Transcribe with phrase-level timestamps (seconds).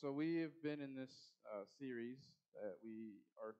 [0.00, 1.12] so we have been in this
[1.52, 2.18] uh, series
[2.54, 3.54] that we are,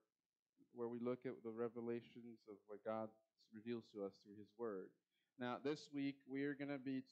[0.73, 3.09] where we look at the revelations of what God
[3.53, 4.87] reveals to us through His Word.
[5.39, 7.03] Now, this week we are going to be.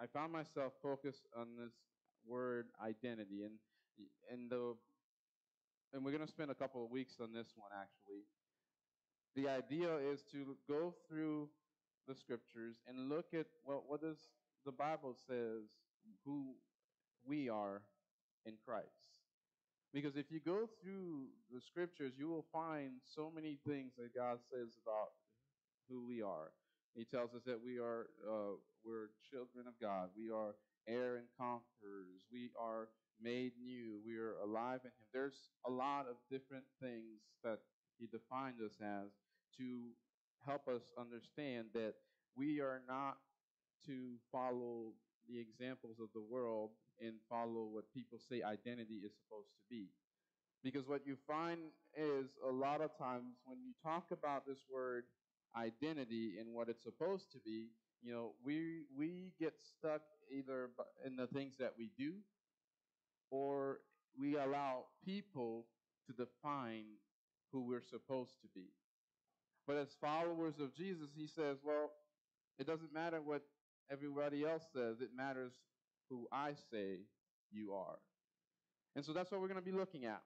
[0.00, 1.72] I found myself focused on this
[2.26, 3.54] word identity, and
[4.30, 4.74] and the
[5.92, 8.22] and we're going to spend a couple of weeks on this one actually.
[9.34, 11.48] The idea is to go through
[12.06, 14.18] the scriptures and look at well, what does
[14.64, 15.64] the Bible says
[16.24, 16.54] who
[17.26, 17.82] we are
[18.48, 18.96] in Christ.
[19.92, 24.38] Because if you go through the scriptures, you will find so many things that God
[24.50, 25.12] says about
[25.88, 26.52] who we are.
[26.94, 30.10] He tells us that we are uh, we're children of God.
[30.16, 30.56] We are
[30.86, 32.24] heir and conquerors.
[32.32, 32.88] We are
[33.22, 34.00] made new.
[34.04, 35.06] We are alive in Him.
[35.12, 37.60] There's a lot of different things that
[37.98, 39.12] He defined us as
[39.58, 39.92] to
[40.44, 41.94] help us understand that
[42.36, 43.18] we are not
[43.86, 44.92] to follow
[45.28, 46.70] the examples of the world
[47.00, 49.86] and follow what people say identity is supposed to be.
[50.62, 51.58] Because what you find
[51.96, 55.04] is a lot of times when you talk about this word
[55.56, 57.68] identity and what it's supposed to be,
[58.02, 60.70] you know, we we get stuck either
[61.06, 62.14] in the things that we do
[63.30, 63.78] or
[64.18, 65.66] we allow people
[66.06, 66.84] to define
[67.52, 68.66] who we're supposed to be.
[69.66, 71.90] But as followers of Jesus, he says, well,
[72.58, 73.42] it doesn't matter what
[73.90, 75.52] everybody else says, it matters
[76.10, 77.00] who I say
[77.50, 77.98] you are.
[78.96, 80.22] And so that's what we're going to be looking at.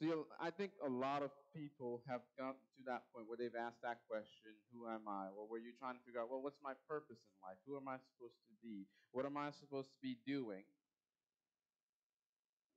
[0.00, 3.82] So I think a lot of people have gotten to that point where they've asked
[3.82, 5.28] that question, who am I?
[5.36, 7.60] Or were you're trying to figure out, well, what's my purpose in life?
[7.66, 8.88] Who am I supposed to be?
[9.12, 10.64] What am I supposed to be doing?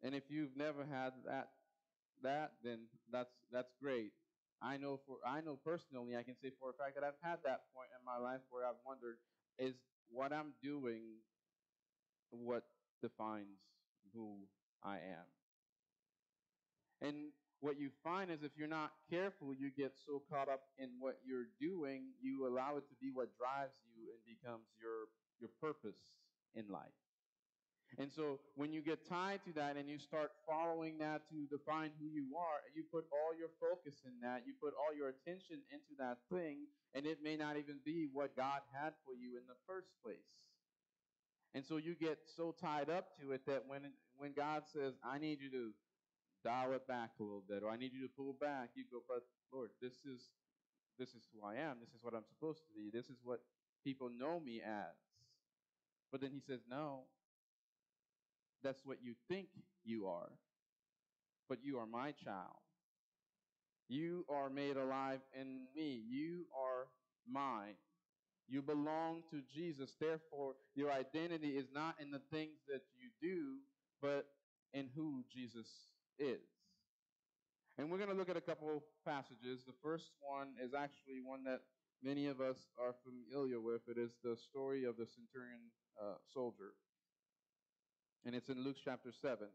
[0.04, 1.48] And if you've never had that
[2.24, 4.12] that, then that's that's great.
[4.64, 7.44] I know for I know personally, I can say for a fact that I've had
[7.44, 9.18] that point in my life where I've wondered,
[9.60, 9.76] is
[10.10, 11.20] what I'm doing
[12.32, 12.64] what
[13.02, 13.60] defines
[14.14, 14.38] who
[14.84, 15.28] I am?
[17.02, 17.16] And
[17.60, 21.20] what you find is if you're not careful, you get so caught up in what
[21.28, 26.00] you're doing, you allow it to be what drives you and becomes your your purpose
[26.56, 27.03] in life.
[28.00, 31.92] And so when you get tied to that and you start following that to define
[32.00, 35.62] who you are, you put all your focus in that, you put all your attention
[35.70, 36.66] into that thing,
[36.96, 40.26] and it may not even be what God had for you in the first place.
[41.54, 45.20] And so you get so tied up to it that when when God says, "I
[45.20, 45.74] need you to
[46.44, 49.04] dial it back a little bit," or "I need you to pull back," you go,
[49.08, 49.22] "But
[49.52, 50.34] Lord, this is
[50.98, 51.80] this is who I am.
[51.80, 52.90] This is what I'm supposed to be.
[52.90, 53.46] This is what
[53.84, 54.98] people know me as."
[56.12, 57.06] But then He says, "No,
[58.64, 59.48] that's what you think
[59.84, 60.32] you are.
[61.50, 62.62] But you are my child.
[63.90, 66.02] You are made alive in me.
[66.08, 66.88] You are
[67.30, 67.76] mine.
[68.48, 69.96] You belong to Jesus.
[70.00, 73.58] Therefore, your identity is not in the things that you do,
[74.02, 74.26] but
[74.74, 75.68] in who Jesus
[76.18, 76.42] is.
[77.78, 79.64] And we're going to look at a couple passages.
[79.66, 81.62] The first one is actually one that
[82.04, 83.82] many of us are familiar with.
[83.88, 85.72] It is the story of the centurion
[86.02, 86.74] uh, soldier
[88.26, 89.48] and it's in Luke chapter 7.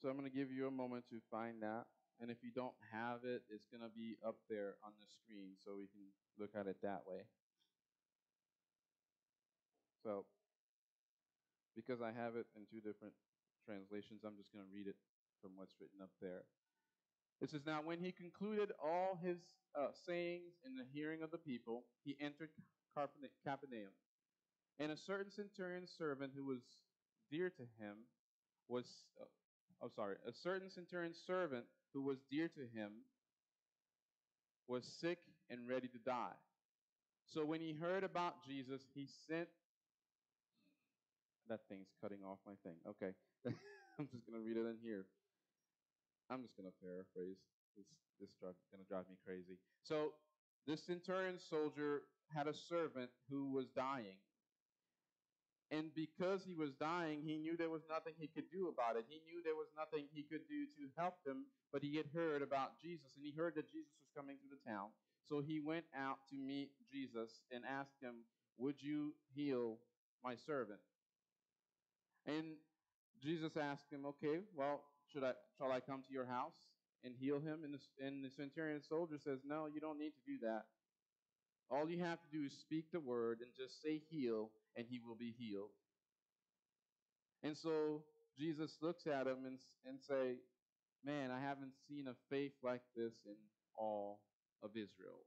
[0.00, 1.86] So I'm going to give you a moment to find that.
[2.20, 5.56] And if you don't have it, it's going to be up there on the screen
[5.58, 7.26] so we can look at it that way.
[10.02, 10.26] So,
[11.74, 13.14] because I have it in two different
[13.64, 14.96] translations, I'm just going to read it
[15.40, 16.44] from what's written up there.
[17.40, 19.38] It says, Now when he concluded all his
[19.74, 22.50] uh, sayings in the hearing of the people, he entered
[22.94, 23.90] Capernaum.
[24.78, 26.60] And a certain centurion's servant who was
[27.30, 28.06] dear to him
[28.68, 28.84] was,
[29.20, 29.24] uh,
[29.82, 32.90] oh, sorry, a certain centurion's servant who was dear to him
[34.66, 35.18] was sick
[35.50, 36.38] and ready to die.
[37.32, 39.48] So when he heard about Jesus, he sent.
[41.48, 42.76] That thing's cutting off my thing.
[42.88, 43.12] Okay.
[43.98, 45.04] I'm just going to read it in here.
[46.30, 47.36] I'm just going to paraphrase.
[47.76, 47.84] This,
[48.18, 49.60] this is going to drive me crazy.
[49.84, 50.16] So
[50.66, 52.02] this centurion soldier
[52.34, 54.16] had a servant who was dying.
[55.74, 59.06] And because he was dying, he knew there was nothing he could do about it.
[59.10, 62.42] He knew there was nothing he could do to help him, but he had heard
[62.42, 64.94] about Jesus, and he heard that Jesus was coming through the town.
[65.26, 68.22] So he went out to meet Jesus and asked him,
[68.58, 69.78] Would you heal
[70.22, 70.78] my servant?
[72.26, 72.54] And
[73.22, 76.70] Jesus asked him, Okay, well, should I shall I come to your house
[77.02, 77.64] and heal him?
[77.64, 80.64] And the, and the centurion soldier says, No, you don't need to do that.
[81.70, 84.98] All you have to do is speak the word and just say heal, and he
[84.98, 85.70] will be healed.
[87.42, 88.02] And so
[88.38, 90.36] Jesus looks at him and, and say,
[91.04, 93.36] man, I haven't seen a faith like this in
[93.78, 94.20] all
[94.62, 95.22] of Israel.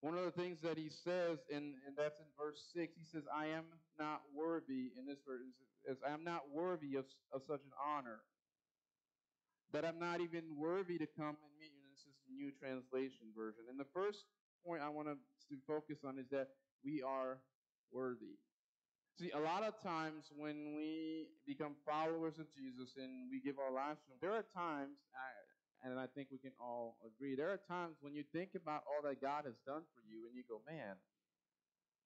[0.00, 3.24] One of the things that he says, and, and that's in verse 6, he says,
[3.28, 5.44] I am not worthy, in this verse,
[5.84, 7.04] is I am not worthy of,
[7.36, 8.24] of such an honor,
[9.76, 11.84] that I'm not even worthy to come and meet you.
[11.84, 13.68] And this is the New Translation version.
[13.68, 14.24] And the first
[14.66, 15.18] point I want us
[15.48, 16.48] to focus on is that
[16.84, 17.38] we are
[17.92, 18.38] worthy.
[19.18, 23.72] See, a lot of times when we become followers of Jesus and we give our
[23.72, 24.96] lives to Him, there are times,
[25.84, 29.04] and I think we can all agree, there are times when you think about all
[29.04, 30.96] that God has done for you and you go, man,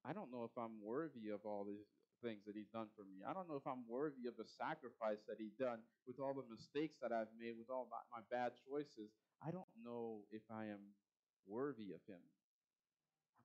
[0.02, 1.86] I don't know if I'm worthy of all these
[2.18, 3.22] things that He's done for me.
[3.22, 6.44] I don't know if I'm worthy of the sacrifice that He's done with all the
[6.50, 9.14] mistakes that I've made, with all my, my bad choices.
[9.38, 10.82] I don't know if I am
[11.46, 12.20] worthy of Him.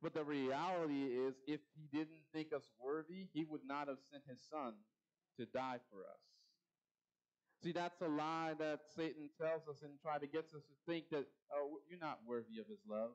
[0.02, 4.24] But the reality is, if he didn't think us worthy, he would not have sent
[4.30, 4.74] his son
[5.38, 6.22] to die for us.
[7.62, 11.10] See, that's a lie that Satan tells us and try to get us to think
[11.12, 13.12] that oh, you're not worthy of his love.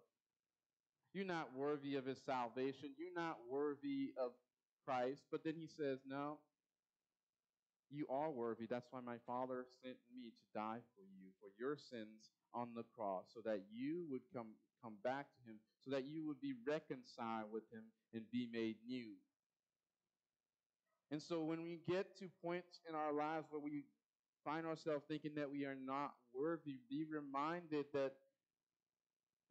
[1.15, 2.91] You're not worthy of his salvation.
[2.99, 4.33] You're not worthy of
[4.85, 5.23] Christ.
[5.31, 6.39] But then he says, no,
[7.89, 8.67] you are worthy.
[8.69, 12.85] That's why my Father sent me to die for you, for your sins on the
[12.95, 14.49] cross, so that you would come
[14.85, 18.77] come back to him, so that you would be reconciled with him and be made
[18.87, 19.13] new.
[21.11, 23.85] And so when we get to points in our lives where we
[24.45, 28.13] find ourselves thinking that we are not worthy, be reminded that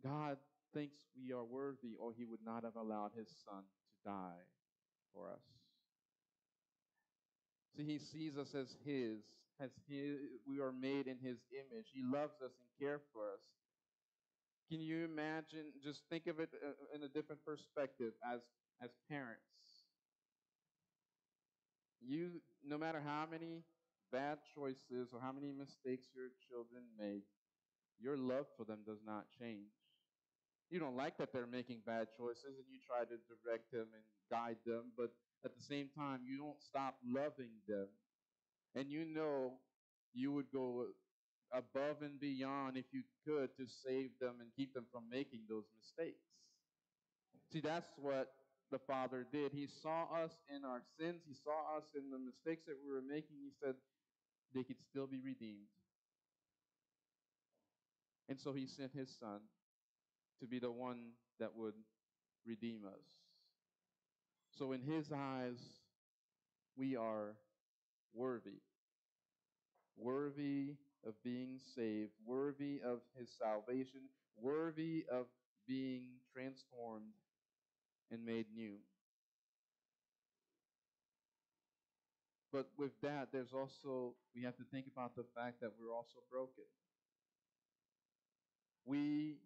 [0.03, 0.37] God
[0.73, 4.43] thinks we are worthy, or he would not have allowed his son to die
[5.13, 5.41] for us.
[7.77, 9.17] See, he sees us as his,
[9.59, 11.87] as his, we are made in his image.
[11.93, 13.41] He loves us and cares for us.
[14.69, 15.73] Can you imagine?
[15.81, 18.41] Just think of it uh, in a different perspective as
[18.81, 19.85] as parents.
[22.01, 23.63] You, no matter how many
[24.11, 27.23] bad choices or how many mistakes your children make,
[27.99, 29.71] your love for them does not change.
[30.69, 34.03] You don't like that they're making bad choices and you try to direct them and
[34.29, 35.11] guide them, but
[35.45, 37.87] at the same time, you don't stop loving them.
[38.75, 39.59] And you know
[40.13, 40.87] you would go
[41.53, 45.65] above and beyond if you could to save them and keep them from making those
[45.77, 46.25] mistakes.
[47.51, 48.33] See, that's what
[48.71, 49.51] the Father did.
[49.53, 53.01] He saw us in our sins, He saw us in the mistakes that we were
[53.01, 53.37] making.
[53.39, 53.75] He said
[54.55, 55.69] they could still be redeemed.
[58.27, 59.39] And so He sent His Son
[60.39, 61.75] to be the one that would
[62.45, 63.05] redeem us.
[64.57, 65.59] So, in His eyes,
[66.75, 67.35] we are
[68.13, 68.61] worthy.
[69.97, 74.01] Worthy of being saved, worthy of his salvation,
[74.35, 75.25] worthy of
[75.67, 77.13] being transformed
[78.11, 78.75] and made new.
[82.51, 86.19] But with that, there's also, we have to think about the fact that we're also
[86.29, 86.65] broken.
[88.85, 89.37] We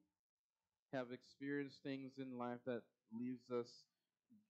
[0.91, 2.81] have experienced things in life that
[3.11, 3.69] leaves us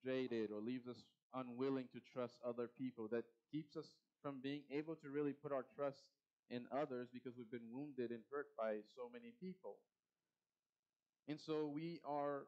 [0.03, 4.95] jaded or leaves us unwilling to trust other people, that keeps us from being able
[4.95, 6.03] to really put our trust
[6.49, 9.77] in others because we've been wounded and hurt by so many people.
[11.27, 12.47] And so we are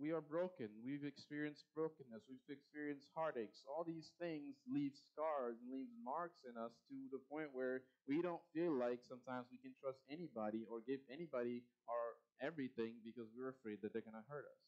[0.00, 0.72] we are broken.
[0.80, 2.24] We've experienced brokenness.
[2.24, 3.60] We've experienced heartaches.
[3.68, 8.22] All these things leave scars and leave marks in us to the point where we
[8.24, 13.52] don't feel like sometimes we can trust anybody or give anybody our everything because we're
[13.52, 14.64] afraid that they're going to hurt us.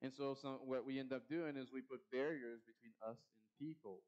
[0.00, 3.42] And so some, what we end up doing is we put barriers between us and
[3.58, 4.06] people.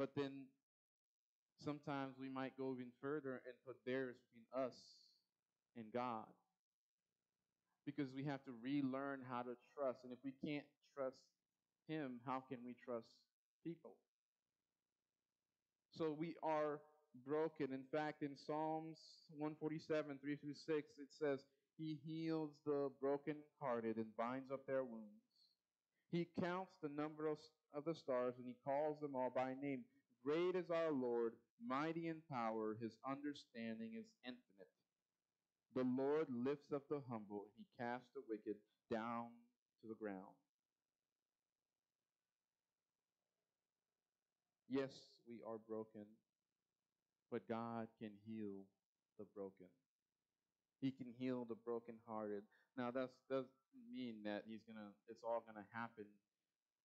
[0.00, 0.48] But then
[1.64, 4.74] sometimes we might go even further and put barriers between us
[5.76, 6.26] and God.
[7.86, 10.00] Because we have to relearn how to trust.
[10.04, 11.16] And if we can't trust
[11.88, 13.08] Him, how can we trust
[13.64, 13.96] people?
[15.96, 16.80] So we are
[17.26, 17.72] broken.
[17.72, 18.98] In fact, in Psalms
[19.36, 21.40] 147, 3 through 6, it says,
[21.78, 25.24] He heals the brokenhearted and binds up their wounds.
[26.12, 27.38] He counts the number of,
[27.74, 29.80] of the stars and he calls them all by name.
[30.24, 31.32] Great is our Lord,
[31.66, 34.70] mighty in power, his understanding is infinite.
[35.74, 38.56] The Lord lifts up the humble, and he casts the wicked
[38.90, 39.28] down
[39.82, 40.34] to the ground.
[44.68, 44.90] Yes,
[45.26, 46.06] we are broken,
[47.30, 48.66] but God can heal
[49.18, 49.66] the broken.
[50.80, 52.42] He can heal the brokenhearted.
[52.76, 53.50] Now, that doesn't
[53.90, 54.90] mean that he's gonna.
[55.08, 56.06] It's all gonna happen,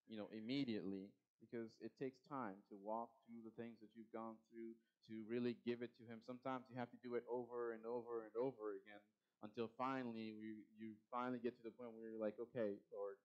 [0.07, 4.35] you know, immediately because it takes time to walk through the things that you've gone
[4.49, 4.75] through
[5.09, 6.19] to really give it to him.
[6.25, 9.01] Sometimes you have to do it over and over and over again
[9.43, 13.17] until finally we, you finally get to the point where you're like, okay, Lord,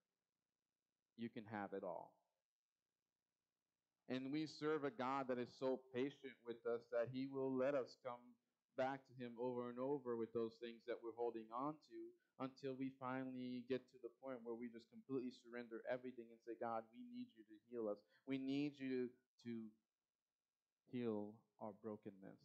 [1.17, 2.13] you can have it all.
[4.11, 7.75] And we serve a God that is so patient with us that he will let
[7.75, 8.19] us come
[8.77, 12.01] back to Him over and over with those things that we're holding on to
[12.41, 16.57] until we finally get to the point where we just completely surrender everything and say,
[16.59, 17.99] God, we need you to heal us.
[18.27, 19.11] We need you
[19.45, 19.53] to
[20.91, 22.41] heal our brokenness.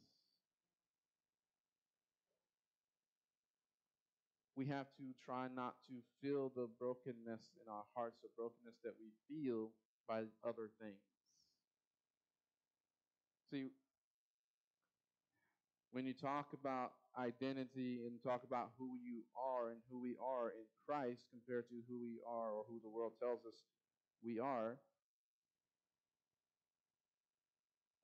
[4.55, 8.93] We have to try not to feel the brokenness in our hearts, the brokenness that
[8.99, 9.71] we feel
[10.07, 11.03] by other things.
[13.51, 13.71] See,
[15.95, 20.51] when you talk about identity and talk about who you are and who we are
[20.51, 23.63] in Christ compared to who we are or who the world tells us
[24.19, 24.75] we are,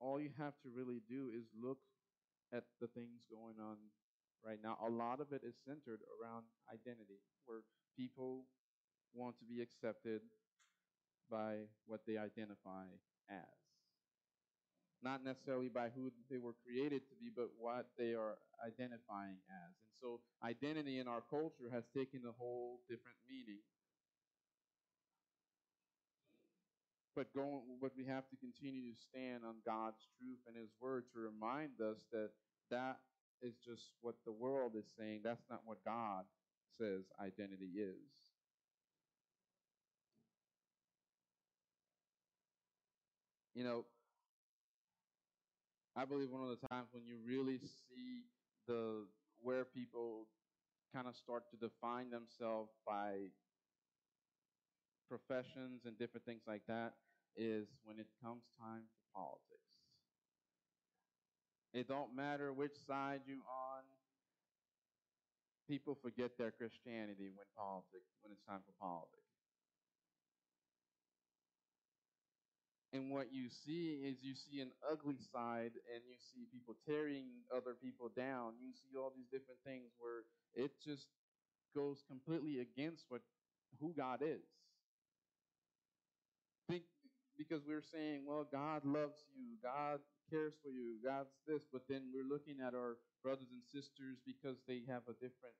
[0.00, 1.76] all you have to really do is look
[2.50, 3.76] at the things going on
[4.42, 4.78] right now.
[4.80, 7.60] A lot of it is centered around identity, where
[7.94, 8.48] people
[9.12, 10.22] want to be accepted
[11.30, 12.88] by what they identify
[13.28, 13.61] as
[15.02, 19.74] not necessarily by who they were created to be, but what they are identifying as.
[19.82, 23.62] And so identity in our culture has taken a whole different meaning.
[27.14, 31.04] But going, but we have to continue to stand on God's truth and His Word
[31.12, 32.30] to remind us that
[32.70, 32.96] that
[33.42, 35.20] is just what the world is saying.
[35.22, 36.24] That's not what God
[36.78, 38.08] says identity is.
[43.54, 43.84] You know,
[45.94, 48.24] I believe one of the times when you really see
[48.66, 49.04] the
[49.42, 50.26] where people
[50.94, 53.28] kind of start to define themselves by
[55.08, 56.94] professions and different things like that
[57.36, 59.68] is when it comes time for politics.
[61.74, 63.84] It don't matter which side you on.
[65.68, 69.31] People forget their Christianity when politics when it's time for politics.
[72.92, 77.24] And what you see is you see an ugly side and you see people tearing
[77.48, 78.52] other people down.
[78.60, 81.08] You see all these different things where it just
[81.74, 83.22] goes completely against what
[83.80, 84.44] who God is.
[86.68, 86.84] Think
[87.40, 92.12] because we're saying, well, God loves you, God cares for you, God's this, but then
[92.12, 95.56] we're looking at our brothers and sisters because they have a different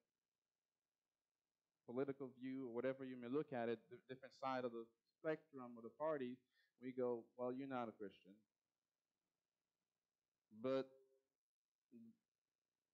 [1.88, 4.84] political view or whatever you may look at it, the different side of the
[5.18, 6.36] spectrum of the party,
[6.82, 8.32] we go, well, you're not a Christian.
[10.62, 10.86] But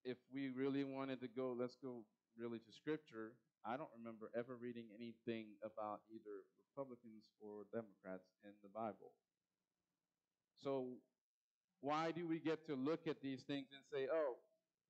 [0.05, 2.05] if we really wanted to go, let's go
[2.39, 3.33] really to Scripture.
[3.67, 9.13] I don't remember ever reading anything about either Republicans or Democrats in the Bible.
[10.63, 10.97] So,
[11.81, 14.39] why do we get to look at these things and say, oh,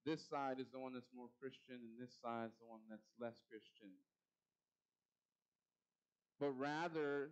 [0.05, 3.09] this side is the one that's more Christian and this side is the one that's
[3.19, 3.91] less Christian?
[6.39, 7.31] But rather,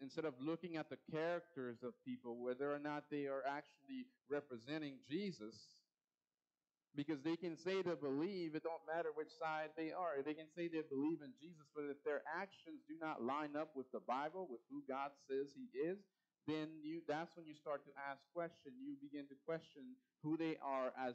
[0.00, 4.98] instead of looking at the characters of people, whether or not they are actually representing
[5.08, 5.54] Jesus,
[6.96, 10.18] because they can say they believe, it don't matter which side they are.
[10.24, 13.70] They can say they believe in Jesus, but if their actions do not line up
[13.76, 15.98] with the Bible, with who God says He is,
[16.48, 18.80] then you that's when you start to ask questions.
[18.80, 21.14] You begin to question who they are as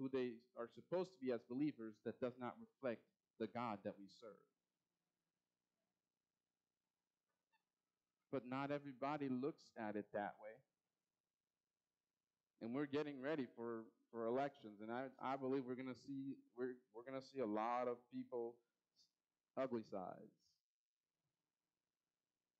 [0.00, 3.04] who they are supposed to be as believers that does not reflect
[3.38, 4.40] the God that we serve.
[8.34, 10.58] But not everybody looks at it that way.
[12.60, 16.74] And we're getting ready for, for elections, and I, I believe we're gonna see we're
[16.94, 18.54] we're gonna see a lot of people
[19.56, 20.34] ugly sides.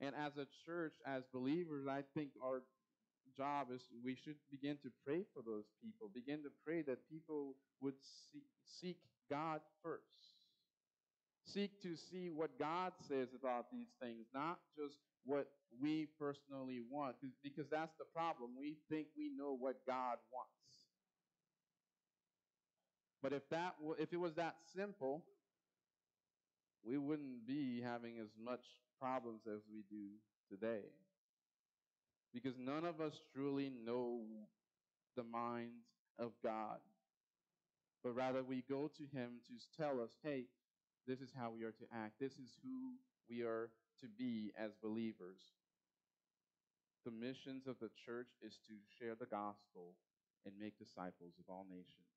[0.00, 2.62] And as a church, as believers, I think our
[3.36, 6.08] job is we should begin to pray for those people.
[6.14, 7.94] Begin to pray that people would
[8.30, 10.38] seek, seek God first.
[11.46, 15.48] Seek to see what God says about these things, not just what
[15.80, 18.50] we personally want because that's the problem.
[18.58, 20.50] We think we know what God wants.
[23.22, 25.24] But if that if it was that simple,
[26.86, 28.64] we wouldn't be having as much
[29.00, 30.08] problems as we do
[30.48, 30.84] today.
[32.32, 34.20] Because none of us truly know
[35.16, 35.70] the mind
[36.18, 36.78] of God.
[38.02, 40.44] But rather we go to him to tell us, "Hey,
[41.06, 42.18] this is how we are to act.
[42.20, 42.96] This is who
[43.28, 43.70] we are
[44.00, 45.38] to be as believers."
[47.04, 49.94] the missions of the church is to share the gospel
[50.44, 52.08] and make disciples of all nations.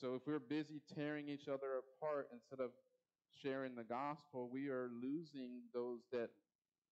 [0.00, 2.72] So if we're busy tearing each other apart instead of
[3.42, 6.30] sharing the gospel, we are losing those that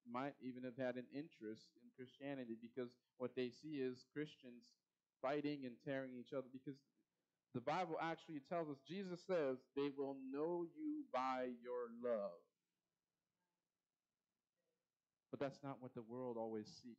[0.09, 4.77] might even have had an interest in Christianity because what they see is Christians
[5.21, 6.77] fighting and tearing each other because
[7.55, 12.39] the Bible actually tells us, Jesus says, they will know you by your love.
[15.31, 16.97] But that's not what the world always sees.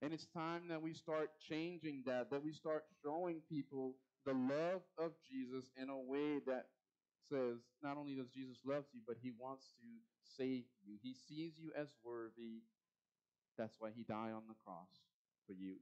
[0.00, 3.94] And it's time that we start changing that, that we start showing people
[4.26, 6.66] the love of Jesus in a way that
[7.30, 9.88] says not only does Jesus love you, but he wants to
[10.36, 10.98] save you.
[11.02, 12.62] He sees you as worthy.
[13.56, 14.90] That's why he died on the cross
[15.46, 15.76] for you.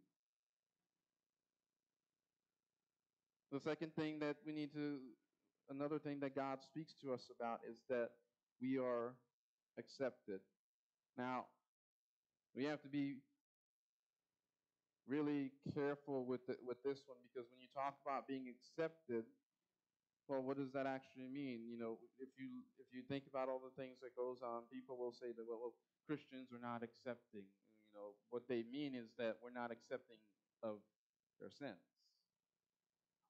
[3.50, 4.98] The second thing that we need to,
[5.70, 8.10] another thing that God speaks to us about is that
[8.62, 9.14] we are
[9.76, 10.38] accepted.
[11.18, 11.46] Now,
[12.54, 13.18] we have to be
[15.08, 19.26] really careful with the, with this one because when you talk about being accepted,
[20.30, 21.66] well, what does that actually mean?
[21.66, 24.94] You know, if you if you think about all the things that goes on, people
[24.94, 25.74] will say that well, well
[26.06, 27.50] Christians are not accepting.
[27.90, 30.22] You know, what they mean is that we're not accepting
[30.62, 30.78] of
[31.42, 31.89] their sins.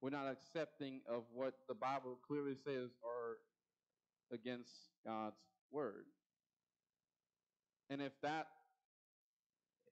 [0.00, 3.36] We're not accepting of what the Bible clearly says are
[4.32, 4.72] against
[5.04, 5.40] God's
[5.70, 6.06] word.
[7.90, 8.46] And if that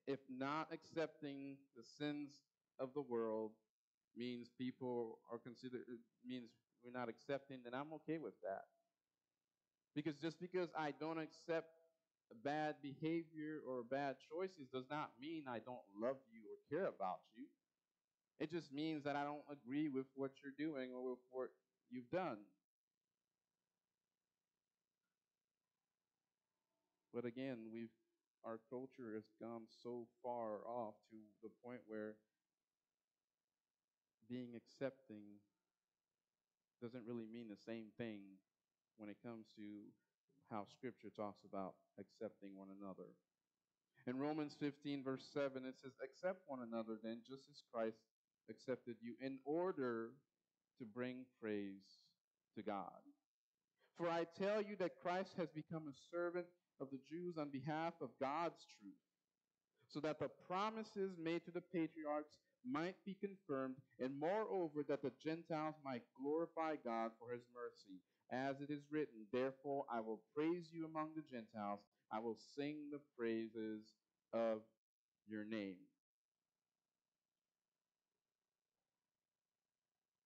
[0.07, 2.31] if not accepting the sins
[2.81, 3.51] of the world
[4.17, 5.83] means people are considered
[6.27, 6.49] means
[6.83, 8.65] we're not accepting, then I'm okay with that.
[9.95, 11.69] Because just because I don't accept
[12.45, 17.21] bad behavior or bad choices does not mean I don't love you or care about
[17.35, 17.45] you.
[18.41, 21.49] It just means that I don't agree with what you're doing or with what
[21.91, 22.39] you've done.
[27.13, 27.91] But again, we've
[28.45, 32.15] our culture has gone so far off to the point where
[34.31, 35.43] being accepting
[36.81, 38.39] doesn't really mean the same thing
[38.97, 39.91] when it comes to
[40.51, 43.11] how Scripture talks about accepting one another.
[44.07, 48.01] In Romans 15, verse 7, it says, Accept one another then, just as Christ
[48.51, 50.11] accepted you, in order
[50.79, 52.01] to bring praise
[52.57, 53.03] to God.
[53.97, 56.47] For I tell you that Christ has become a servant
[56.81, 58.95] of the Jews on behalf of God's truth,
[59.89, 65.13] so that the promises made to the patriarchs might be confirmed, and moreover, that the
[65.23, 68.01] Gentiles might glorify God for his mercy.
[68.31, 71.81] As it is written, Therefore I will praise you among the Gentiles,
[72.13, 73.95] I will sing the praises
[74.33, 74.61] of
[75.27, 75.77] your name.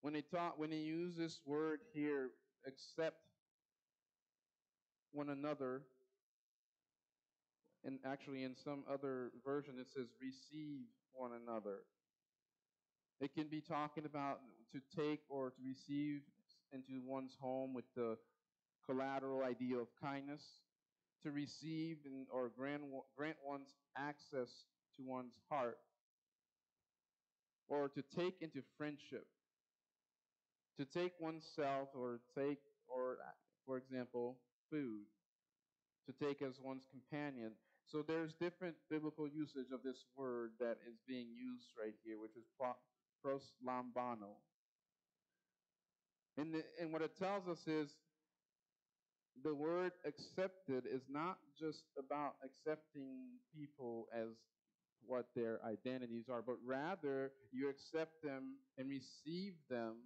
[0.03, 2.31] When he taught, when he used this word here,
[2.67, 3.17] accept
[5.13, 5.83] one another,
[7.85, 11.79] and actually in some other version it says receive one another.
[13.21, 14.41] It can be talking about
[14.73, 16.23] to take or to receive
[16.73, 18.17] into one's home with the
[18.85, 20.43] collateral idea of kindness,
[21.23, 22.83] to receive and, or grant,
[23.17, 24.65] grant one's access
[24.97, 25.79] to one's heart,
[27.69, 29.27] or to take into friendship,
[30.79, 32.59] to take oneself or take,
[32.89, 33.19] or
[33.67, 34.39] for example,
[34.71, 35.05] food,
[36.07, 37.53] to take as one's companion.
[37.87, 42.37] So there's different biblical usage of this word that is being used right here, which
[42.37, 42.45] is
[43.25, 44.41] proslambano.
[46.39, 47.91] And, the, and what it tells us is
[49.45, 54.29] the word accepted is not just about accepting people as
[55.07, 59.97] what their identities are, but rather you accept them and receive them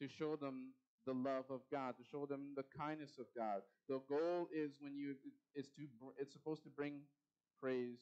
[0.00, 0.72] to show them
[1.06, 3.62] the love of God, to show them the kindness of God.
[3.88, 5.14] The goal is when you
[5.54, 5.82] is to
[6.18, 7.00] it's supposed to bring
[7.60, 7.98] praise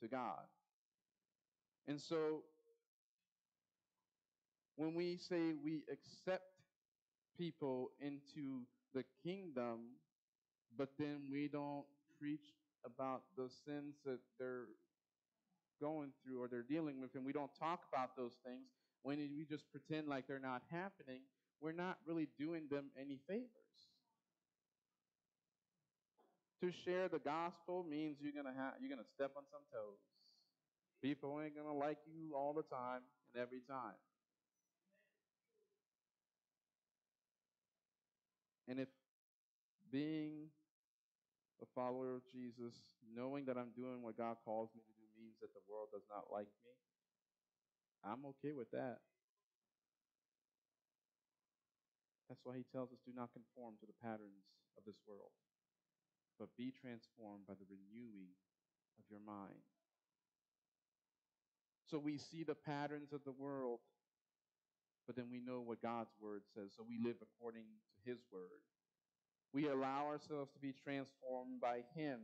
[0.00, 0.44] to God.
[1.86, 2.42] And so
[4.76, 6.44] when we say we accept
[7.36, 8.62] people into
[8.94, 9.78] the kingdom,
[10.76, 11.84] but then we don't
[12.20, 14.66] preach about the sins that they're
[15.80, 18.66] going through or they're dealing with, and we don't talk about those things,
[19.08, 21.24] when we just pretend like they're not happening,
[21.64, 23.48] we're not really doing them any favors.
[26.60, 29.96] To share the gospel means you're gonna have you're gonna step on some toes.
[31.00, 33.00] People ain't gonna like you all the time
[33.32, 33.96] and every time.
[38.68, 38.88] And if
[39.90, 40.52] being
[41.62, 42.76] a follower of Jesus,
[43.16, 46.04] knowing that I'm doing what God calls me to do means that the world does
[46.12, 46.68] not like me,
[48.04, 48.98] I'm okay with that.
[52.28, 55.32] That's why he tells us do not conform to the patterns of this world,
[56.38, 58.36] but be transformed by the renewing
[59.00, 59.64] of your mind.
[61.88, 63.80] So we see the patterns of the world,
[65.06, 68.60] but then we know what God's word says, so we live according to his word.
[69.54, 72.20] We allow ourselves to be transformed by him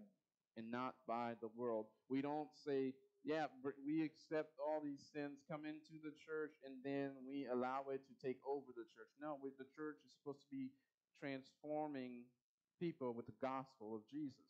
[0.57, 1.87] and not by the world.
[2.11, 2.93] We don't say,
[3.25, 3.49] yeah,
[3.81, 8.15] we accept all these sins, come into the church, and then we allow it to
[8.21, 9.09] take over the church.
[9.17, 10.69] No, we, the church is supposed to be
[11.17, 12.29] transforming
[12.77, 14.45] people with the gospel of Jesus.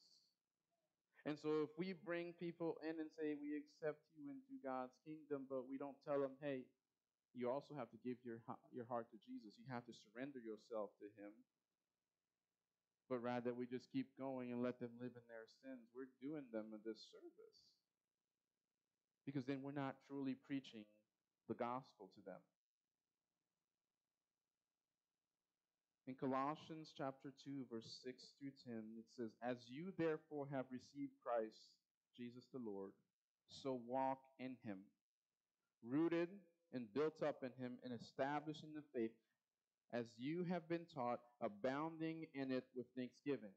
[1.22, 5.46] And so if we bring people in and say we accept you into God's kingdom,
[5.48, 6.66] but we don't tell them, hey,
[7.32, 8.38] you also have to give your
[8.70, 9.58] your heart to Jesus.
[9.58, 11.34] You have to surrender yourself to him.
[13.10, 15.90] But rather we just keep going and let them live in their sins.
[15.90, 17.58] We're doing them a disservice.
[19.26, 20.84] Because then we're not truly preaching
[21.48, 22.40] the gospel to them.
[26.06, 31.16] In Colossians chapter 2, verse 6 through 10, it says, As you therefore have received
[31.24, 31.72] Christ,
[32.14, 32.92] Jesus the Lord,
[33.48, 34.84] so walk in him,
[35.82, 36.28] rooted
[36.74, 39.16] and built up in him and established in the faith,
[39.94, 43.54] as you have been taught, abounding in it with thanksgiving.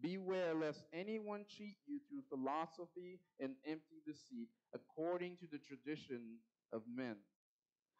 [0.00, 6.38] Beware lest anyone cheat you through philosophy and empty deceit, according to the tradition
[6.72, 7.16] of men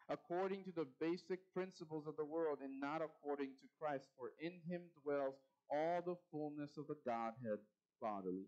[0.08, 4.08] according to the basic principles of the world and not according to Christ.
[4.18, 5.34] For in him dwells
[5.70, 7.58] all the fullness of the Godhead
[8.00, 8.46] bodily.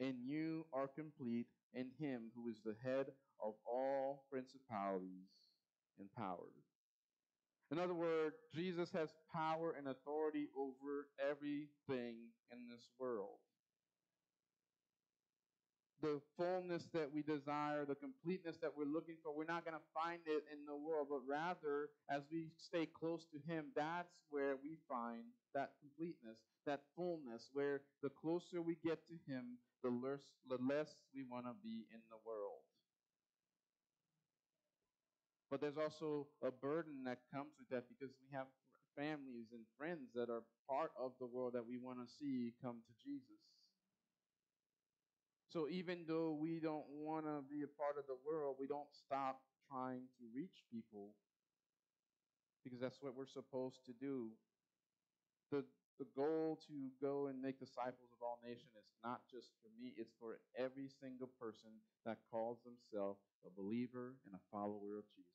[0.00, 3.06] And you are complete in him who is the head
[3.42, 5.30] of all principalities
[5.98, 6.65] and powers.
[7.72, 13.38] In other words, Jesus has power and authority over everything in this world
[16.02, 19.88] the fullness that we desire, the completeness that we're looking for, we're not going to
[19.94, 24.56] find it in the world, but rather, as we stay close to Him, that's where
[24.62, 25.24] we find
[25.54, 30.94] that completeness, that fullness, where the closer we get to Him, the less, the less
[31.14, 32.62] we want to be in the world.
[35.50, 38.46] But there's also a burden that comes with that because we have
[38.96, 42.82] families and friends that are part of the world that we want to see come
[42.82, 43.38] to Jesus.
[45.48, 48.90] So even though we don't want to be a part of the world, we don't
[48.90, 51.14] stop trying to reach people
[52.64, 54.30] because that's what we're supposed to do.
[55.52, 55.64] The
[55.98, 59.96] the goal to go and make disciples of all nations is not just for me,
[59.96, 61.72] it's for every single person
[62.04, 65.32] that calls themselves a believer and a follower of Jesus.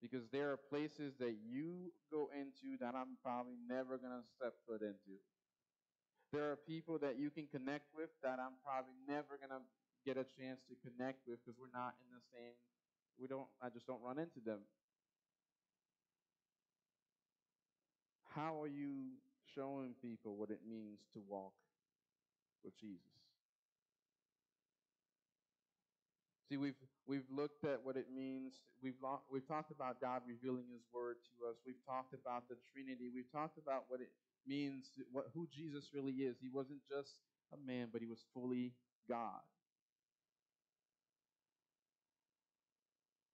[0.00, 4.56] Because there are places that you go into that I'm probably never going to step
[4.66, 5.20] foot into.
[6.32, 9.62] There are people that you can connect with that I'm probably never going to
[10.02, 12.58] get a chance to connect with because we're not in the same
[13.18, 14.60] we don't I just don't run into them.
[18.34, 19.12] How are you
[19.54, 21.52] showing people what it means to walk
[22.64, 23.00] with Jesus?
[26.48, 28.60] See, we've we've looked at what it means.
[28.82, 28.96] We've
[29.30, 31.56] we've talked about God revealing His Word to us.
[31.66, 33.10] We've talked about the Trinity.
[33.14, 34.10] We've talked about what it
[34.46, 36.36] means what who Jesus really is.
[36.40, 37.16] He wasn't just
[37.52, 38.72] a man, but he was fully
[39.08, 39.40] God.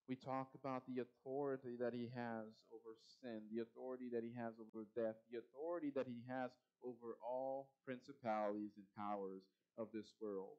[0.08, 4.54] We talk about the authority that he has over sin, the authority that he has
[4.56, 6.50] over death, the authority that he has
[6.82, 9.42] over all principalities and powers
[9.76, 10.56] of this world.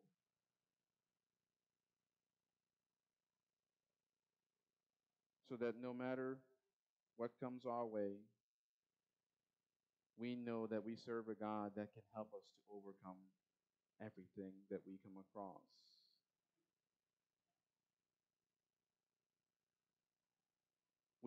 [5.50, 6.38] So that no matter
[7.18, 8.22] what comes our way,
[10.16, 13.18] we know that we serve a God that can help us to overcome
[14.00, 15.89] everything that we come across.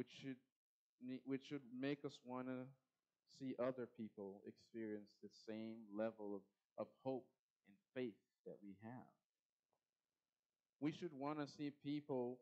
[0.03, 0.43] Which should
[1.25, 2.67] which should make us want to
[3.39, 6.43] see other people experience the same level of,
[6.77, 7.27] of hope
[7.69, 9.15] and faith that we have.
[10.81, 12.39] We should want to see people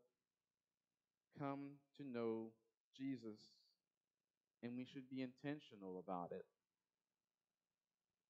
[1.38, 2.46] come to know
[2.96, 3.40] Jesus
[4.62, 6.46] and we should be intentional about it.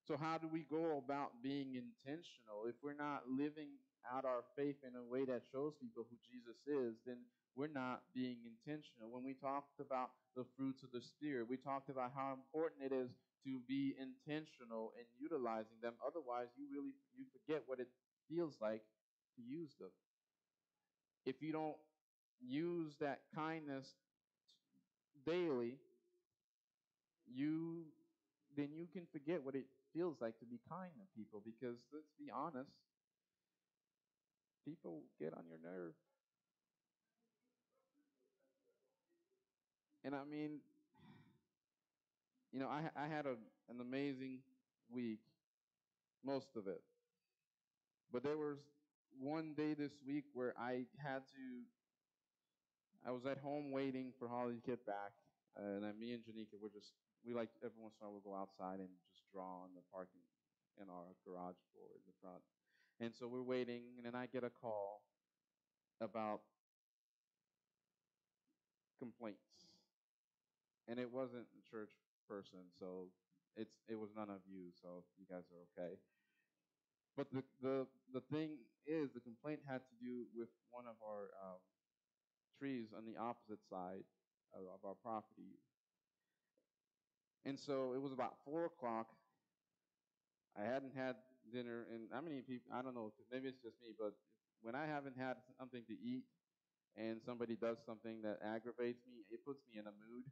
[0.09, 2.67] So, how do we go about being intentional?
[2.67, 3.79] If we're not living
[4.13, 7.19] out our faith in a way that shows people who Jesus is, then
[7.57, 9.11] we're not being intentional.
[9.11, 12.95] When we talked about the fruits of the Spirit, we talked about how important it
[12.95, 13.11] is
[13.45, 15.95] to be intentional in utilizing them.
[16.07, 17.89] Otherwise, you really you forget what it
[18.29, 18.83] feels like
[19.37, 19.91] to use them.
[21.27, 21.77] If you don't
[22.41, 23.89] use that kindness
[25.27, 25.79] daily,
[27.27, 27.85] you
[28.57, 32.11] then you can forget what it feels like to be kind to people because let's
[32.19, 32.71] be honest,
[34.65, 35.95] people get on your nerve.
[40.05, 40.61] And I mean,
[42.53, 43.37] you know, I I had a,
[43.69, 44.39] an amazing
[44.93, 45.21] week,
[46.25, 46.83] most of it.
[48.13, 48.59] But there was
[49.21, 51.45] one day this week where I had to
[53.07, 55.13] I was at home waiting for Holly to get back,
[55.57, 56.93] and then me and Janika were just
[57.25, 59.83] we like every once in a while we'll go outside and just draw on the
[59.93, 60.25] parking
[60.81, 62.43] in our garage floor in the front.
[63.01, 65.03] And so we're waiting, and then I get a call
[66.01, 66.41] about
[68.99, 69.70] complaints.
[70.89, 71.93] And it wasn't a church
[72.29, 73.09] person, so
[73.57, 75.99] it's it was none of you, so you guys are okay.
[77.17, 81.31] But the the the thing is, the complaint had to do with one of our
[81.43, 81.61] um,
[82.59, 84.07] trees on the opposite side
[84.55, 85.59] of, of our property,
[87.45, 89.09] and so it was about four o'clock.
[90.59, 91.17] I hadn't had
[91.53, 92.71] dinner, and how many people?
[92.75, 93.13] I don't know.
[93.31, 94.15] Maybe it's just me, but
[94.63, 96.25] when I haven't had something to eat,
[96.97, 100.25] and somebody does something that aggravates me, it puts me in a mood.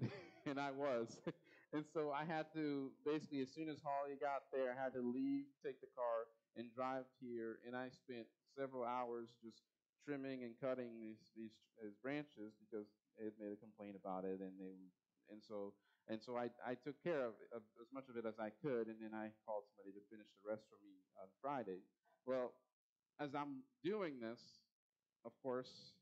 [0.46, 1.18] and I was.
[1.72, 5.02] and so I had to basically, as soon as Holly got there, I had to
[5.02, 7.58] leave, take the car, and drive here.
[7.66, 8.26] And I spent
[8.56, 9.64] several hours just
[10.04, 14.40] trimming and cutting these these, these branches because they had made a complaint about it,
[14.40, 14.76] and they
[15.30, 15.72] and so
[16.10, 18.90] and so I, I took care of, of as much of it as I could,
[18.90, 21.86] and then I called somebody to finish the rest for me on Friday.
[22.26, 22.52] Well,
[23.20, 24.42] as I'm doing this,
[25.24, 25.94] of course,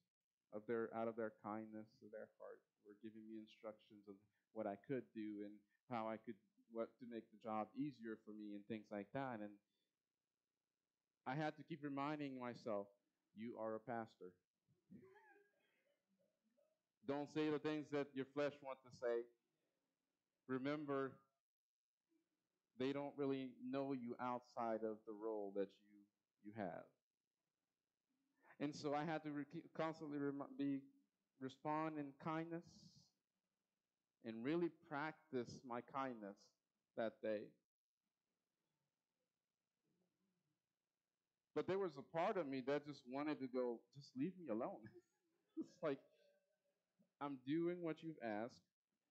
[0.52, 4.14] of their out of their kindness of their heart, were giving me instructions of
[4.52, 5.54] what I could do and
[5.88, 6.38] how I could
[6.72, 9.42] what to make the job easier for me and things like that.
[9.42, 9.50] And
[11.26, 12.86] I had to keep reminding myself,
[13.34, 14.30] you are a pastor.
[17.06, 19.22] Don't say the things that your flesh wants to say.
[20.48, 21.12] Remember,
[22.78, 26.00] they don't really know you outside of the role that you
[26.42, 26.84] you have.
[28.60, 29.30] And so I had to
[29.74, 30.18] constantly
[30.58, 30.80] be
[31.40, 32.64] respond in kindness
[34.24, 36.36] and really practice my kindness
[36.98, 37.48] that day.
[41.54, 44.48] But there was a part of me that just wanted to go, just leave me
[44.50, 44.84] alone.
[45.56, 45.98] it's like,
[47.20, 48.60] I'm doing what you've asked.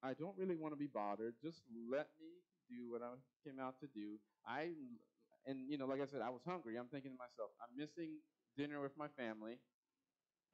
[0.01, 1.33] I don't really want to be bothered.
[1.43, 2.29] Just let me
[2.69, 4.17] do what I came out to do.
[4.47, 4.69] I,
[5.45, 6.77] and you know, like I said, I was hungry.
[6.77, 8.21] I'm thinking to myself, I'm missing
[8.57, 9.59] dinner with my family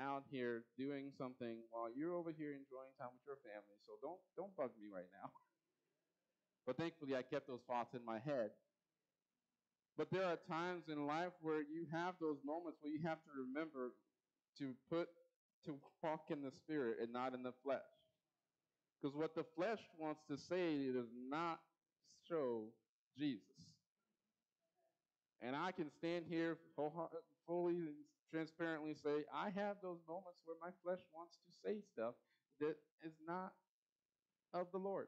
[0.01, 3.77] out here doing something while you're over here enjoying time with your family.
[3.87, 5.29] So don't don't bug me right now.
[6.65, 8.49] But thankfully, I kept those thoughts in my head.
[9.97, 13.31] But there are times in life where you have those moments where you have to
[13.37, 13.93] remember
[14.57, 15.07] to put
[15.65, 17.85] to walk in the spirit and not in the flesh.
[18.99, 21.59] Because what the flesh wants to say does not
[22.27, 22.63] show
[23.17, 23.41] Jesus.
[25.41, 26.57] And I can stand here
[27.47, 27.95] fully and
[28.31, 32.15] transparently say, I have those moments where my flesh wants to say stuff
[32.59, 33.53] that is not
[34.53, 35.07] of the Lord.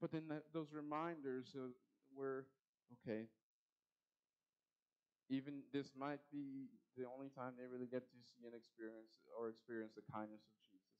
[0.00, 1.70] But then the, those reminders of
[2.14, 2.46] where,
[3.00, 3.26] okay,
[5.30, 9.48] even this might be the only time they really get to see and experience or
[9.48, 10.92] experience the kindness of Jesus.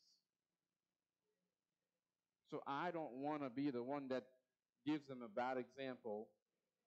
[2.50, 4.24] So I don't want to be the one that
[4.86, 6.28] gives them a bad example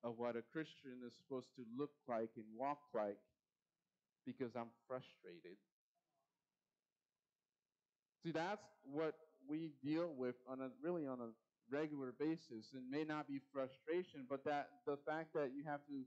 [0.06, 3.18] of what a Christian is supposed to look like and walk like
[4.26, 5.58] because I'm frustrated.
[8.24, 9.16] See, that's what
[9.48, 11.30] we deal with on a really on a
[11.72, 16.04] regular basis It may not be frustration, but that the fact that you have to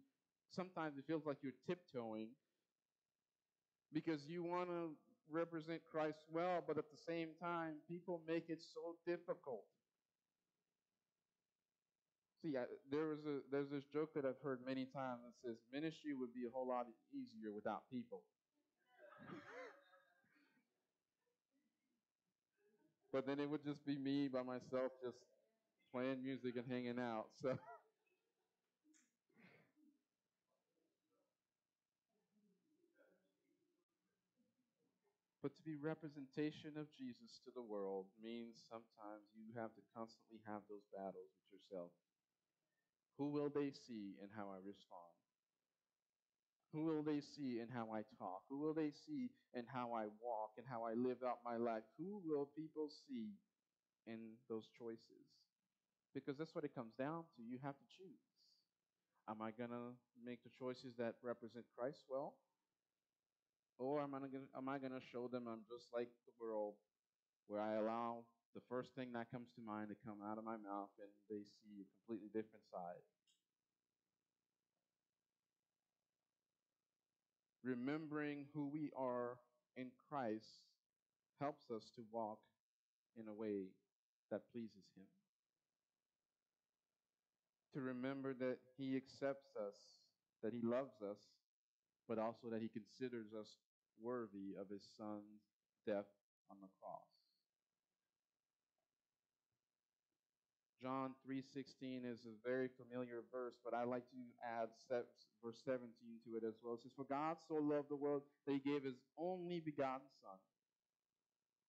[0.50, 2.28] sometimes it feels like you're tiptoeing
[3.92, 4.90] because you want to
[5.30, 9.64] represent Christ well, but at the same time, people make it so difficult.
[12.42, 15.57] See, I, there was a there's this joke that I've heard many times that says
[15.72, 18.22] ministry would be a whole lot easier without people.
[23.12, 25.18] but then it would just be me by myself, just
[25.90, 27.27] playing music and hanging out.
[27.42, 27.59] So.
[35.40, 40.42] But to be representation of Jesus to the world means sometimes you have to constantly
[40.44, 41.92] have those battles with yourself.
[43.18, 45.11] Who will they see in how I respond?
[46.72, 48.46] Who will they see in how I talk?
[48.48, 51.83] Who will they see in how I walk and how I live out my life?
[51.98, 53.35] Who will people see
[54.07, 55.26] in those choices?
[56.14, 57.42] Because that's what it comes down to.
[57.42, 58.22] You have to choose.
[59.28, 62.37] Am I going to make the choices that represent Christ well?
[63.78, 66.74] Or am I going am I going to show them I'm just like the world
[67.46, 70.56] where I allow the first thing that comes to mind to come out of my
[70.56, 73.04] mouth and they see a completely different side.
[77.62, 79.37] Remembering who we are
[79.76, 80.64] in Christ
[81.40, 82.38] helps us to walk
[83.16, 83.68] in a way
[84.30, 85.04] that pleases Him.
[87.74, 89.76] To remember that He accepts us,
[90.42, 91.18] that He loves us,
[92.08, 93.56] but also that He considers us
[94.00, 95.42] worthy of His Son's
[95.87, 96.08] death
[96.50, 97.17] on the cross.
[100.88, 104.70] John 3:16 is a very familiar verse, but I like to add
[105.42, 105.92] verse 17
[106.24, 106.74] to it as well.
[106.74, 110.38] It says, "For God so loved the world that He gave His only begotten Son,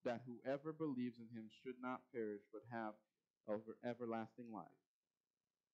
[0.06, 2.96] that whoever believes in him should not perish but have
[3.84, 4.68] everlasting life.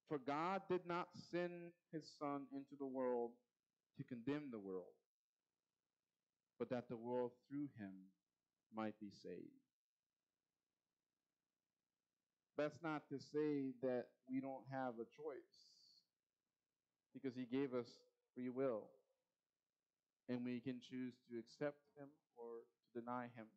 [0.08, 3.34] For God did not send his Son into the world
[3.97, 4.95] to condemn the world,
[6.58, 8.10] but that the world through him
[8.73, 9.64] might be saved.
[12.57, 15.67] That's not to say that we don't have a choice,
[17.13, 17.87] because he gave us
[18.33, 18.83] free will,
[20.29, 22.63] and we can choose to accept him or
[22.93, 23.47] to deny him.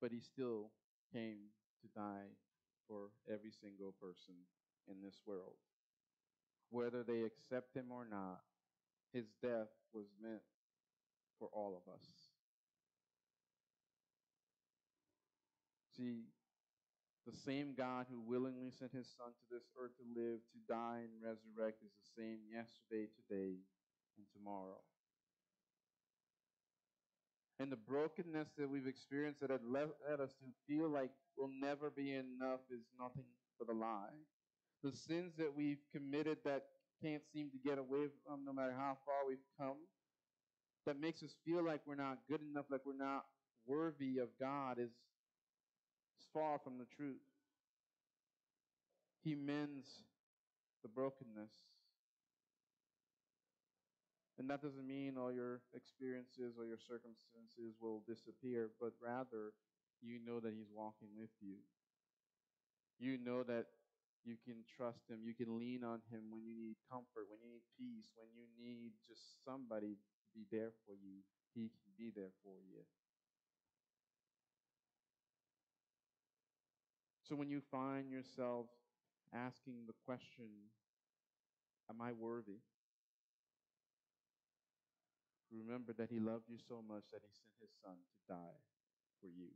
[0.00, 0.70] But he still
[1.12, 2.34] came to die
[2.88, 4.34] for every single person
[4.88, 5.54] in this world.
[6.70, 8.40] Whether they accept him or not,
[9.12, 10.42] his death was meant
[11.38, 12.21] for all of us.
[15.96, 16.24] See,
[17.26, 21.04] the same God who willingly sent his Son to this earth to live, to die,
[21.04, 23.60] and resurrect is the same yesterday, today,
[24.16, 24.80] and tomorrow.
[27.60, 31.90] And the brokenness that we've experienced that had led us to feel like we'll never
[31.90, 33.24] be enough is nothing
[33.58, 34.18] but a lie.
[34.82, 36.64] The sins that we've committed that
[37.00, 39.76] can't seem to get away from no matter how far we've come,
[40.86, 43.26] that makes us feel like we're not good enough, like we're not
[43.66, 44.90] worthy of God, is
[46.32, 47.22] far from the truth.
[49.22, 50.02] He mends
[50.82, 51.52] the brokenness.
[54.38, 59.52] And that doesn't mean all your experiences or your circumstances will disappear, but rather
[60.00, 61.62] you know that He's walking with you.
[62.98, 63.66] You know that
[64.24, 65.22] you can trust Him.
[65.22, 68.46] You can lean on Him when you need comfort, when you need peace, when you
[68.58, 71.22] need just somebody to be there for you.
[71.54, 72.82] He can be there for you.
[77.32, 78.66] So when you find yourself
[79.32, 80.68] asking the question,
[81.88, 82.60] Am I worthy?
[85.50, 88.60] Remember that He loved you so much that He sent His Son to die
[89.22, 89.48] for you.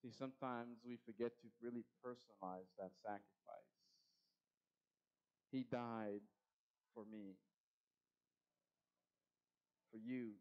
[0.00, 3.72] See, sometimes we forget to really personalize that sacrifice.
[5.52, 6.24] He died
[6.94, 7.36] for me,
[9.90, 10.32] for you,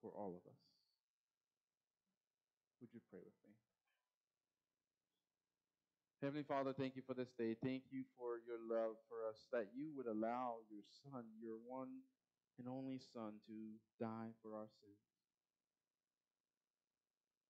[0.00, 0.65] for all of us.
[3.16, 3.56] Pray with me?
[6.20, 7.56] Heavenly Father, thank you for this day.
[7.64, 12.04] Thank you for your love for us, that you would allow your Son, your one
[12.60, 13.56] and only Son, to
[13.96, 15.00] die for our sins.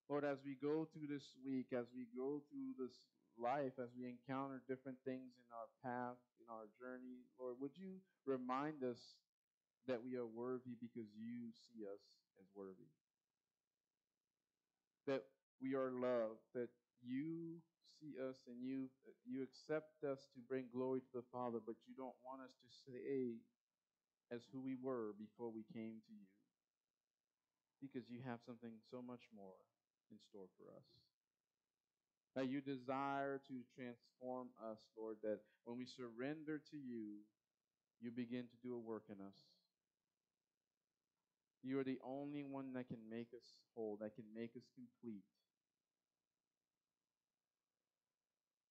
[0.07, 2.94] Lord, as we go through this week, as we go through this
[3.35, 7.98] life, as we encounter different things in our path, in our journey, Lord, would you
[8.22, 9.18] remind us
[9.90, 12.87] that we are worthy because you see us as worthy?
[15.61, 16.69] We are loved, that
[17.01, 17.61] you
[17.99, 21.77] see us and you uh, you accept us to bring glory to the Father, but
[21.88, 23.40] you don't want us to stay
[24.33, 26.29] as who we were before we came to you.
[27.81, 29.57] Because you have something so much more
[30.11, 30.88] in store for us.
[32.35, 37.25] That you desire to transform us, Lord, that when we surrender to you,
[38.01, 39.40] you begin to do a work in us.
[41.62, 45.25] You are the only one that can make us whole, that can make us complete.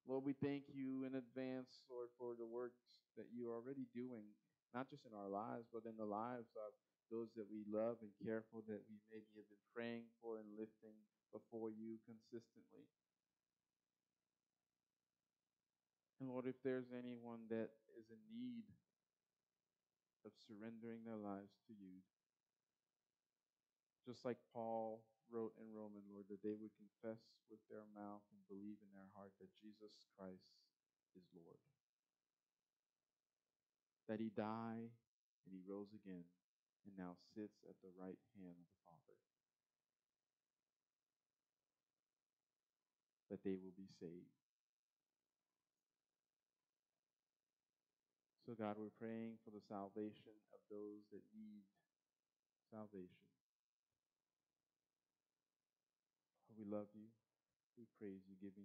[0.06, 2.78] Lord, we thank you in advance, Lord, for the works
[3.18, 4.30] that you are already doing,
[4.70, 6.78] not just in our lives, but in the lives of
[7.10, 10.46] those that we love and care for, that we maybe have been praying for and
[10.54, 10.94] lifting
[11.34, 12.86] before you consistently.
[16.22, 18.70] And Lord, if there's anyone that is in need
[20.22, 22.06] of surrendering their lives to you,
[24.06, 28.42] just like Paul wrote in Roman, Lord, that they would confess with their mouth and
[28.50, 30.50] believe in their heart that Jesus Christ
[31.14, 31.62] is Lord.
[34.10, 34.94] That he died
[35.46, 36.26] and he rose again
[36.86, 39.18] and now sits at the right hand of the Father.
[43.34, 44.36] That they will be saved.
[48.46, 51.66] So, God, we're praying for the salvation of those that need
[52.70, 53.35] salvation.
[56.58, 57.08] We love you.
[57.78, 58.64] We praise you, giving